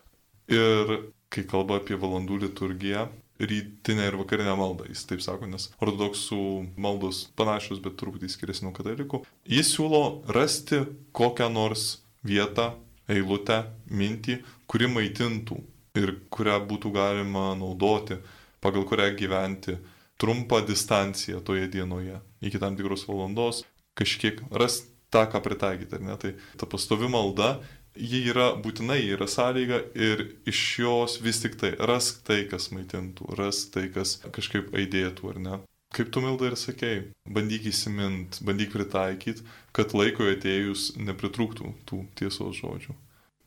[0.48, 0.96] Ir
[1.28, 3.04] kai kalba apie valandų liturgiją,
[3.36, 6.42] rytinę ir vakarinę maldą, jis taip sako, nes ortodoksų
[6.80, 9.26] maldos panašios, bet truputį skiriasi nuo katalikų.
[9.44, 12.78] Jis siūlo rasti kokią nors vietą,
[13.12, 15.66] eilutę, mintį, kuri maitintų
[15.98, 18.18] ir kurią būtų galima naudoti,
[18.64, 19.78] pagal kurią gyventi
[20.18, 23.62] trumpą distanciją toje dienoje, iki tam tikros valandos,
[23.98, 24.82] kažkiek ras
[25.14, 26.16] tą, ką pritaikyti, ne?
[26.20, 27.58] Tai ta pastovi malda,
[27.98, 33.32] ji yra būtinai, yra sąlyga ir iš jos vis tik tai rask tai, kas maitintų,
[33.38, 35.58] rask tai, kas kažkaip aidėtų, ar ne?
[35.96, 42.58] Kaip tu milda ir sakei, bandyk įsimint, bandyk pritaikyti, kad laiko atėjus nepritrūktų tų tiesos
[42.60, 42.92] žodžių.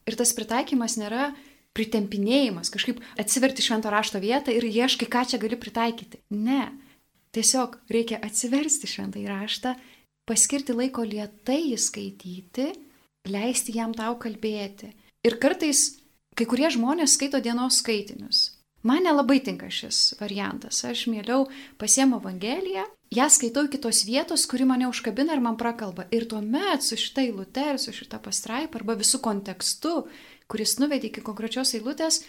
[0.10, 1.30] Ir tas pritaikymas nėra
[1.78, 6.22] pritempinėjimas, kažkaip atsiverti švento rašto vietą ir ieškai, ką čia gali pritaikyti.
[6.36, 6.70] Ne.
[7.32, 9.76] Tiesiog reikia atsiversti šventą raštą,
[10.28, 12.68] paskirti laiko lietai įskaityti,
[13.32, 14.92] leisti jam tau kalbėti.
[15.24, 16.02] Ir kartais
[16.36, 18.50] kai kurie žmonės skaito dienos skaitinius.
[18.84, 20.82] Man nelabai tinka šis variantas.
[20.88, 21.46] Aš mieliau
[21.78, 26.08] pasiemu Evangeliją, ją skaitau kitos vietos, kuri mane užkabina ir man prakalba.
[26.16, 30.06] Ir tuomet su šitą eilutę ir su šitą pastraipą arba visų kontekstu,
[30.52, 32.22] kuris nuvedė iki konkrečios eilutės,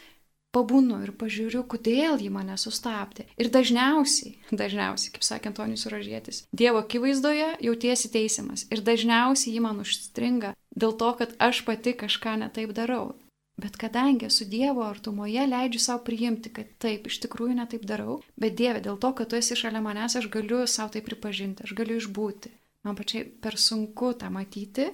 [0.52, 3.26] pabūnu ir pažiūriu, kodėl jį mane sustabdė.
[3.40, 8.66] Ir dažniausiai, dažniausiai, kaip sakė Antonijus Rožėtis, Dievo akivaizdoje jautiesi teisiamas.
[8.74, 13.12] Ir dažniausiai jį man užstringa dėl to, kad aš pati kažką netaip darau.
[13.60, 18.56] Bet kadangi esu Dievo artumoje, leidžiu savo priimti, kad taip, iš tikrųjų netaip darau, bet
[18.56, 21.98] Dieve, dėl to, kad tu esi šalia manęs, aš galiu savo tai pripažinti, aš galiu
[22.00, 22.52] išbūti.
[22.82, 24.88] Man pačiai per sunku tą matyti,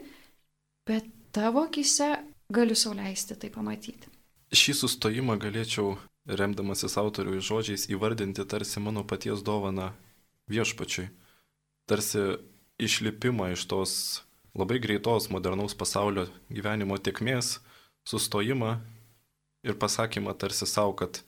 [0.88, 2.10] bet tavo akise
[2.52, 4.10] galiu sauliaisti tai pamatyti.
[4.52, 5.94] Šį sustojimą galėčiau,
[6.28, 9.92] remdamasis autorių žodžiais, įvardinti tarsi mano paties dovana
[10.50, 11.08] viešpačiui.
[11.88, 12.24] Tarsi
[12.80, 13.92] išlipimą iš tos
[14.58, 17.58] labai greitos modernaus pasaulio gyvenimo tiekmės
[18.08, 18.78] sustojimą
[19.68, 21.20] ir pasakymą tarsi savo, kad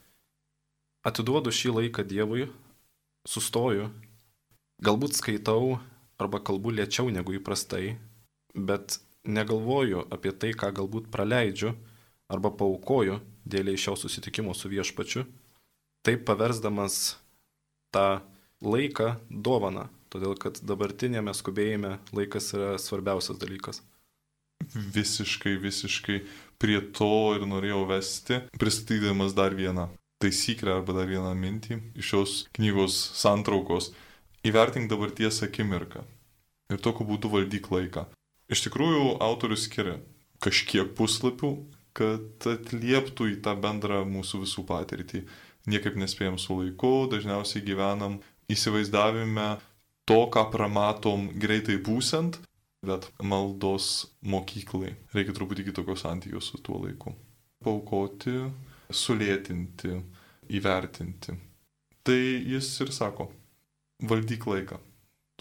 [1.04, 2.46] atiduodu šį laiką Dievui,
[3.28, 3.90] sustoju,
[4.80, 5.76] galbūt skaitau
[6.20, 7.98] arba kalbu lėčiau negu įprastai,
[8.54, 11.74] bet negalvoju apie tai, ką galbūt praleidžiu
[12.32, 15.26] arba paukoju dėliai šio susitikimo su viešpačiu,
[16.06, 17.18] taip paversdamas
[17.92, 18.22] tą
[18.64, 23.82] laiką dovaną, todėl kad dabartinėme skubėjime laikas yra svarbiausias dalykas
[24.74, 26.20] visiškai, visiškai
[26.60, 29.88] prie to ir norėjau vesti, pristatydamas dar vieną
[30.20, 33.90] taisyklę arba dar vieną mintį iš šios knygos santraukos.
[34.44, 36.04] Įvertink dabarties akimirką
[36.72, 38.06] ir tokiu būdu valdyk laiką.
[38.50, 39.98] Iš tikrųjų, autorius skiria
[40.42, 41.52] kažkiek puslapių,
[41.96, 45.24] kad atlieptų į tą bendrą mūsų visų patirtį.
[45.70, 48.18] Niekaip nespėjom su laiku, dažniausiai gyvenam
[48.50, 49.58] įsivaizdavime
[50.08, 52.40] to, ką pramatom greitai būsant,
[52.86, 57.12] bet maldos mokyklai reikia truputį kitokio santykio su tuo laiku.
[57.60, 58.38] Paukoti,
[58.88, 59.98] sulėtinti,
[60.56, 61.36] įvertinti.
[62.06, 62.20] Tai
[62.54, 63.28] jis ir sako,
[64.08, 64.80] valdyk laiką,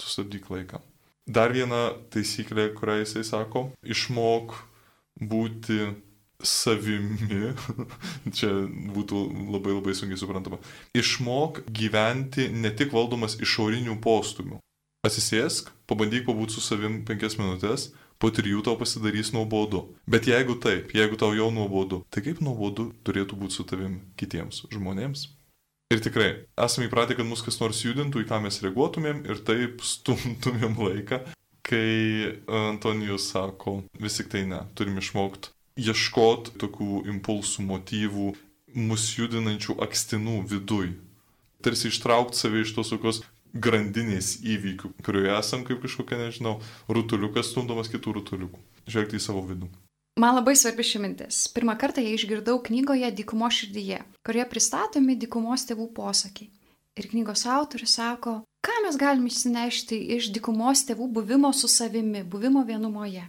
[0.02, 0.82] sustabdyk laiką.
[1.30, 4.58] Dar viena taisyklė, kurią jisai sako, išmok
[5.32, 5.80] būti
[6.44, 7.54] savimi,
[8.38, 8.52] čia
[8.96, 9.22] būtų
[9.54, 10.60] labai labai sunkiai suprantama,
[10.98, 14.60] išmok gyventi ne tik valdomas išorinių postumių,
[15.08, 19.86] Atsisėsk, pabandyk pabūti su savim penkias minutės, po trijų tau pasidarys nuobodu.
[20.04, 24.66] Bet jeigu taip, jeigu tau jau nuobodu, tai kaip nuobodu turėtų būti su tavim kitiems
[24.74, 25.30] žmonėms?
[25.90, 29.80] Ir tikrai, esame įpratę, kad mus kas nors judintų, į ką mes reaguotumėm ir taip
[29.94, 31.24] stumtumėm laiką,
[31.64, 32.36] kai
[32.68, 38.34] Antonijus sako, vis tik tai ne, turim išmokti ieškoti tokių impulsų, motyvų,
[38.76, 40.92] mus judinančių akstinų viduj.
[41.64, 46.58] Tarsi ištraukti save iš tos tokios grandinės įvykių, kurioje esam kaip kažkokia, nežinau,
[46.92, 48.62] rutuliukas stumdomas kitų rutuliukų.
[48.90, 49.70] Žvelgti į savo vidų.
[50.20, 51.44] Man labai svarbi ši mintis.
[51.56, 56.50] Pirmą kartą ją išgirdau knygoje Dykumo širdyje, kurioje pristatomi dykumos tėvų posakiai.
[57.00, 62.66] Ir knygos autorius sako, ką mes galime išsinešti iš dykumos tėvų buvimo su savimi, buvimo
[62.68, 63.24] vienumoje.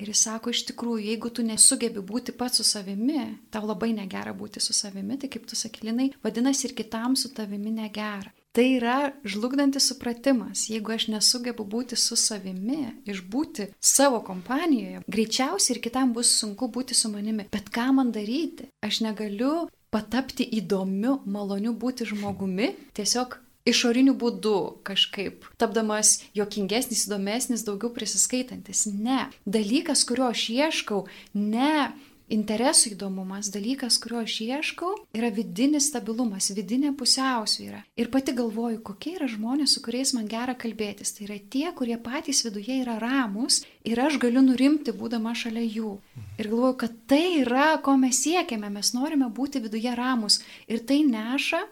[0.00, 3.20] Ir jis sako, iš tikrųjų, jeigu tu nesugebi būti pats su savimi,
[3.52, 7.74] tau labai negera būti su savimi, tai kaip tu sakilinai, vadinasi ir kitam su tavimi
[7.74, 8.32] negera.
[8.52, 10.64] Tai yra žlugdantis supratimas.
[10.72, 16.96] Jeigu aš nesugebu būti su savimi, išbūti savo kompanijoje, greičiausiai ir kitam bus sunku būti
[16.98, 17.46] su manimi.
[17.52, 18.66] Bet ką man daryti?
[18.82, 23.38] Aš negaliu patapti įdomiu, maloniu būti žmogumi, tiesiog
[23.70, 28.86] išoriniu būdu kažkaip, tapdamas jokingesnis, įdomesnis, daugiau prisiskaitantis.
[28.90, 29.28] Ne.
[29.46, 31.04] Dalykas, kurio aš ieškau,
[31.38, 31.90] ne
[32.30, 37.82] interesų įdomumas, dalykas, kurio aš ieškau, yra vidinis stabilumas, vidinė pusiausvyrą.
[37.98, 41.14] Ir pati galvoju, kokie yra žmonės, su kuriais man gera kalbėtis.
[41.16, 45.96] Tai yra tie, kurie patys viduje yra ramus ir aš galiu nurimti, būdama šalia jų.
[46.38, 50.40] Ir galvoju, kad tai yra, ko mes siekiame, mes norime būti viduje ramus.
[50.70, 51.64] Ir tai neša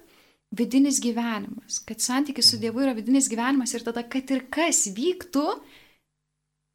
[0.58, 5.46] vidinis gyvenimas, kad santykis su Dievu yra vidinis gyvenimas ir tada, kad ir kas vyktų,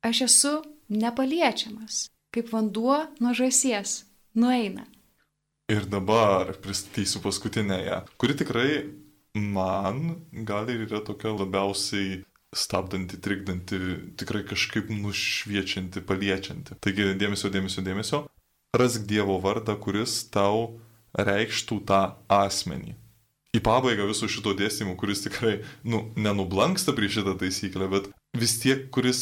[0.06, 0.58] aš esu
[0.93, 4.04] nepaliečiamas kaip vanduo nuo žasies
[4.36, 4.88] nueina.
[5.72, 8.69] Ir dabar pristatysiu paskutinėje, kuri tikrai
[9.34, 12.22] man gal ir yra tokia labiausiai
[12.54, 13.80] stabdanti, trikdanti,
[14.19, 16.78] tikrai kažkaip nušviečianti, paliečianti.
[16.84, 18.24] Taigi dėmesio, dėmesio, dėmesio.
[18.78, 20.80] Rask Dievo vardą, kuris tau
[21.17, 22.02] reikštų tą
[22.34, 22.96] asmenį.
[23.54, 28.88] Į pabaigą viso šito dėstymo, kuris tikrai, nu, nenublanksta prieš šitą taisyklę, bet vis tiek,
[28.93, 29.22] kuris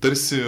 [0.00, 0.42] tarsi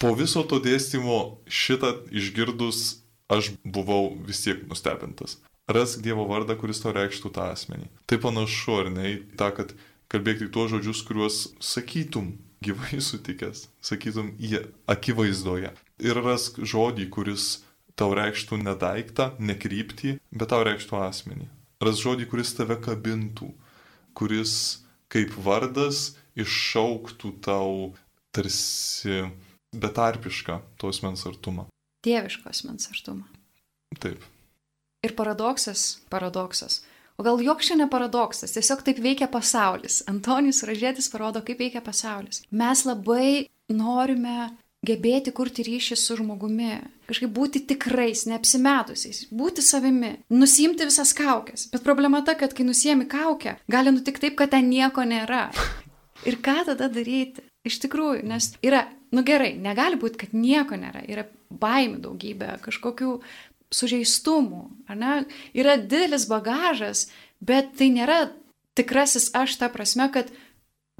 [0.00, 3.02] po viso to dėstymo šitą išgirdus
[3.32, 5.38] aš buvau vis tiek nustebintas.
[5.72, 7.88] Rask Dievo vardą, kuris tau reikštų tą asmenį.
[8.10, 9.72] Tai panašu, ar ne, į tą, kad
[10.12, 15.72] kalbėk tik tuos žodžius, kuriuos sakytum gyvai sutikęs, sakytum į akivaizdoje.
[16.02, 17.62] Ir rask žodį, kuris
[17.98, 21.48] tau reikštų ne daiktą, ne kryptį, bet tau reikštų asmenį.
[21.82, 23.52] Rask žodį, kuris tave kabintų,
[24.18, 24.54] kuris
[25.12, 27.92] kaip vardas iššauktų tau
[28.34, 29.24] tarsi
[29.72, 31.66] betarpišką to asmens artumą.
[32.04, 33.26] Dieviško asmens artumą.
[34.00, 34.24] Taip.
[35.02, 36.82] Ir paradoksas, paradoksas.
[37.18, 40.00] O gal joks čia ne paradoksas, tiesiog taip veikia pasaulis.
[40.10, 42.42] Antonijus Ražėtis parodo, kaip veikia pasaulis.
[42.50, 44.52] Mes labai norime
[44.86, 51.68] gebėti kurti ryšį su žmogumi, kažkaip būti tikrais, neapsimetusiais, būti savimi, nusimti visas kaukės.
[51.74, 55.50] Bet problema ta, kad kai nusiemi kaukę, gali nutikti taip, kad ten nieko nėra.
[56.28, 57.44] Ir ką tada daryti?
[57.66, 63.16] Iš tikrųjų, nes yra, nu gerai, negali būti, kad nieko nėra, yra baimių daugybė, kažkokių
[63.72, 65.16] sužeistumų, ar ne?
[65.56, 67.06] Yra didelis bagažas,
[67.40, 68.26] bet tai nėra
[68.78, 70.32] tikrasis aš ta prasme, kad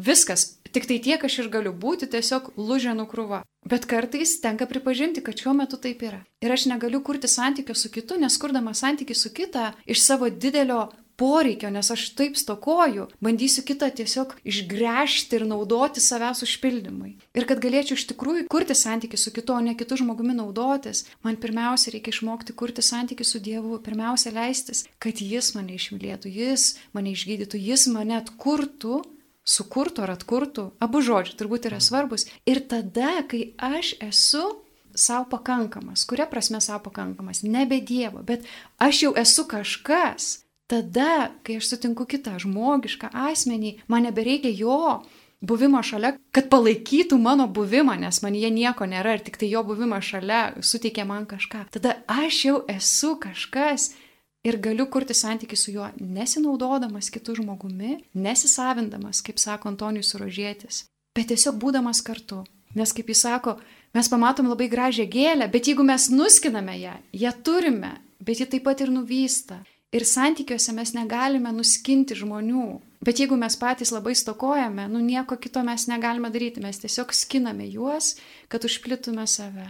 [0.00, 3.42] viskas, tik tai tiek aš ir galiu būti tiesiog lūženų krūva.
[3.68, 6.24] Bet kartais tenka pripažinti, kad šiuo metu taip yra.
[6.42, 10.88] Ir aš negaliu kurti santykių su kitu, nes kurdama santykių su kita iš savo didelio
[11.16, 17.14] poreikio, nes aš taip stokoju, bandysiu kitą tiesiog išgręžti ir naudoti savęs užpildymui.
[17.36, 21.38] Ir kad galėčiau iš tikrųjų kurti santykių su kitu, o ne kitų žmogumi naudotis, man
[21.40, 27.14] pirmiausia reikia išmokti kurti santykių su Dievu, pirmiausia leistis, kad Jis mane išmylėtų, Jis mane
[27.16, 29.02] išgydytų, Jis mane atkurtų
[29.42, 32.28] sukurtų ar atkurtų, abu žodžiai turbūt yra svarbus.
[32.46, 34.44] Ir tada, kai aš esu
[34.94, 38.46] savo pakankamas, kuria prasme savo pakankamas, nebe Dievo, bet
[38.82, 40.42] aš jau esu kažkas,
[40.72, 45.02] tada, kai aš sutinku kitą žmogišką asmenį, man nebereikia jo
[45.42, 49.64] buvimo šalia, kad palaikytų mano buvimą, nes man jie nieko nėra ir tik tai jo
[49.66, 51.66] buvimas šalia suteikia man kažką.
[51.74, 53.90] Tada aš jau esu kažkas
[54.46, 61.30] ir galiu kurti santykių su juo, nesinaudodamas kitų žmogumi, nesisavindamas, kaip sako Antonijus Surožėtis, bet
[61.34, 62.42] tiesiog būdamas kartu.
[62.72, 63.58] Nes kaip jis sako,
[63.92, 68.64] mes pamatom labai gražią gėlę, bet jeigu mes nuskiname ją, ją turime, bet ji taip
[68.64, 69.60] pat ir nuvysta.
[69.92, 72.80] Ir santykiuose mes negalime nuskinti žmonių.
[73.04, 77.66] Bet jeigu mes patys labai stokojame, nu nieko kito mes negalime daryti, mes tiesiog skiname
[77.68, 78.14] juos,
[78.48, 79.66] kad užplitume save.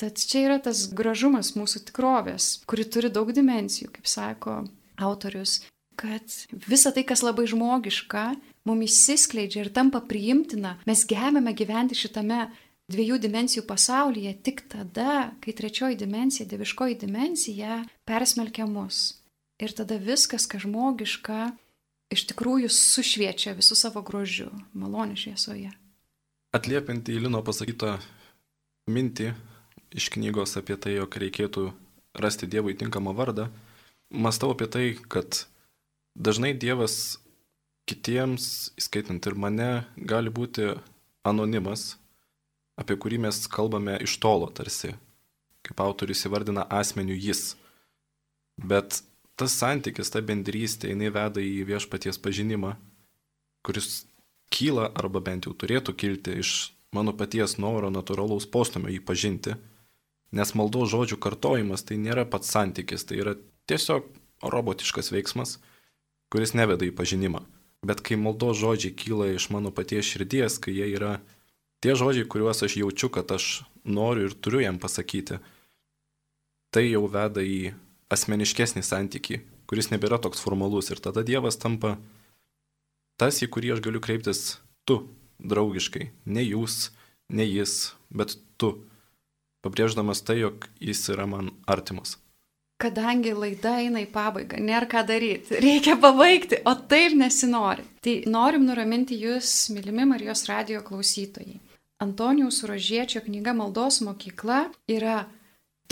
[0.00, 4.56] Tad čia yra tas gražumas mūsų tikrovės, kuri turi daug dimensijų, kaip sako
[4.98, 5.60] autorius,
[6.00, 6.24] kad
[6.66, 8.24] visa tai, kas labai žmogiška,
[8.66, 12.46] mums įsiskleidžia ir tampa priimtina, mes gebame gyventi šitame
[12.92, 19.21] dviejų dimensijų pasaulyje tik tada, kai trečioji dimensija, dieviškoji dimensija persmelkia mus.
[19.62, 21.52] Ir tada viskas, kas žmogiška,
[22.10, 25.70] iš tikrųjų sušviečia visų savo grožiu, malonė šviesoje.
[26.52, 27.94] Atliepiant į Lino pasakytą
[28.90, 29.30] mintį
[29.94, 31.68] iš knygos apie tai, jog reikėtų
[32.18, 33.46] rasti Dievui tinkamą vardą,
[34.10, 35.44] mastau apie tai, kad
[36.18, 37.22] dažnai Dievas
[37.86, 40.72] kitiems, įskaitant ir mane, gali būti
[41.22, 42.00] anonimas,
[42.74, 44.96] apie kurį mes kalbame iš tolo tarsi,
[45.62, 47.54] kaip autorius įvardina asmenių jis.
[48.58, 49.04] Bet
[49.40, 52.76] tas santykis, ta bendrystė, jinai veda į viešpaties pažinimą,
[53.66, 54.04] kuris
[54.52, 59.56] kyla arba bent jau turėtų kilti iš mano paties noro natūralaus postumio jį pažinti,
[60.32, 63.36] nes maldo žodžių kartojimas tai nėra pats santykis, tai yra
[63.70, 64.08] tiesiog
[64.42, 65.58] robotiškas veiksmas,
[66.32, 67.44] kuris neveda į pažinimą.
[67.82, 71.16] Bet kai maldo žodžiai kyla iš mano paties širdies, kai jie yra
[71.82, 75.40] tie žodžiai, kuriuos aš jaučiu, kad aš noriu ir turiu jam pasakyti,
[76.70, 77.72] tai jau veda į
[78.12, 81.96] asmeniškesnį santykį, kuris nebėra toks formalus ir tada Dievas tampa
[83.20, 85.02] tas, į kurį aš galiu kreiptis tu,
[85.42, 86.90] draugiškai, ne jūs,
[87.32, 88.74] ne jis, bet tu,
[89.64, 92.18] pabrėždamas tai, jog jis yra man artimas.
[92.82, 97.84] Kadangi laida eina į pabaigą, nėra ką daryti, reikia pabaigti, o taip nesinori.
[98.02, 101.60] Tai norim nuraminti jūs, mylimi Marijos radio klausytojai.
[102.02, 105.20] Antonijaus Rožiečio knyga Maldos mokykla yra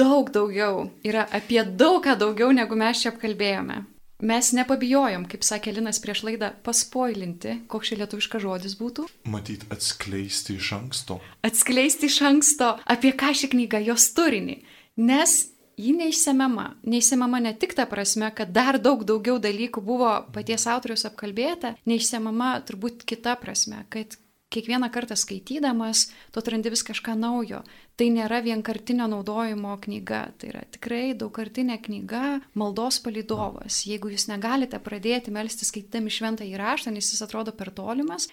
[0.00, 3.82] daug daugiau, yra apie daug ką daugiau, negu mes čia apkalbėjome.
[4.20, 9.06] Mes nepabijojom, kaip sakė Linas prieš laidą, paspoilinti, koks čia lietuviškas žodis būtų.
[9.32, 11.16] Matyt, atskleisti iš anksto.
[11.46, 14.58] Atskleisti iš anksto, apie ką ši knyga, jos turinį.
[15.00, 15.38] Nes
[15.80, 16.66] ji neišsemiama.
[16.84, 22.58] Neišsemiama ne tik ta prasme, kad dar daug daugiau dalykų buvo paties autorius apkalbėta, neišsemiama
[22.68, 24.20] turbūt kita prasme, kad
[24.50, 27.62] kiekvieną kartą skaitydamas, tu atrandi vis kažką naujo.
[27.96, 33.84] Tai nėra vienkartinio naudojimo knyga, tai yra tikrai daugkartinė knyga, maldos palidovas.
[33.86, 38.30] Jeigu jūs negalite pradėti melstį skaitydami šventą įraštą, nes jis atrodo per tolimas,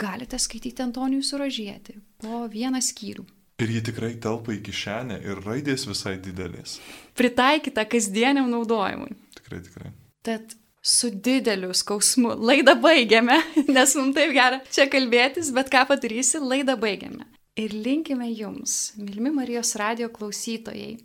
[0.00, 3.24] galite skaityti Antonijų suražėti po vieną skyrių.
[3.62, 6.80] Ir ji tikrai telpa į kišenę ir raidės visai didelės.
[7.14, 9.14] Pritaikyta kasdieniam naudojimui.
[9.38, 9.92] Tikrai, tikrai.
[10.26, 13.38] Tad su dideliu skausmu laidą baigiame,
[13.76, 17.24] nes mums taip gera čia kalbėtis, bet ką padarysi, laidą baigiame.
[17.56, 20.96] Ir linkime jums, Milmi Marijos radio klausytojai,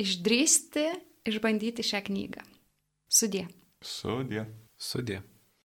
[0.00, 0.86] išdrysti,
[1.26, 2.46] išbandyti šią knygą.
[3.10, 3.48] Sudė.
[3.84, 4.46] Sudė.
[4.78, 5.20] Sudė.